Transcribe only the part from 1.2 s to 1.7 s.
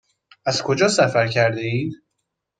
کرده